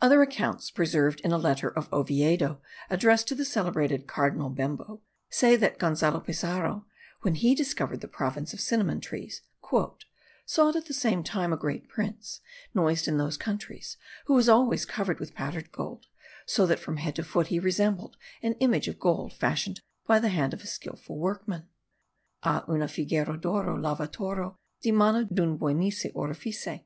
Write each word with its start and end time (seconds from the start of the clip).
Other 0.00 0.20
accounts, 0.20 0.68
preserved 0.68 1.20
in 1.20 1.30
a 1.30 1.38
letter 1.38 1.68
of 1.68 1.92
Oviedo 1.92 2.60
addressed 2.90 3.28
to 3.28 3.36
the 3.36 3.44
celebrated 3.44 4.08
cardinal 4.08 4.50
Bembo, 4.50 5.00
say 5.28 5.54
that 5.54 5.78
Gonzalo 5.78 6.18
Pizarro, 6.18 6.86
when 7.22 7.36
he 7.36 7.54
discovered 7.54 8.00
the 8.00 8.08
province 8.08 8.52
of 8.52 8.58
cinnamon 8.60 9.00
trees, 9.00 9.42
"sought 10.44 10.74
at 10.74 10.86
the 10.86 10.92
same 10.92 11.22
time 11.22 11.52
a 11.52 11.56
great 11.56 11.86
prince, 11.88 12.40
noised 12.74 13.06
in 13.06 13.16
those 13.16 13.36
countries, 13.36 13.96
who 14.26 14.34
was 14.34 14.48
always 14.48 14.84
covered 14.84 15.20
with 15.20 15.36
powdered 15.36 15.70
gold, 15.70 16.06
so 16.46 16.66
that 16.66 16.80
from 16.80 16.96
head 16.96 17.14
to 17.14 17.22
foot 17.22 17.46
he 17.46 17.60
resembled 17.60 18.16
an 18.42 18.54
image 18.54 18.88
of 18.88 18.98
gold 18.98 19.32
fashioned 19.32 19.80
by 20.04 20.18
the 20.18 20.30
hand 20.30 20.52
of 20.52 20.62
a 20.64 20.66
skilful 20.66 21.16
workman 21.16 21.68
(a 22.42 22.64
una 22.68 22.88
figura 22.88 23.38
d'oro 23.38 23.76
lavorato 23.76 24.56
di 24.82 24.90
mano 24.90 25.22
d'un 25.22 25.56
buonissimo 25.56 26.12
orefice). 26.16 26.80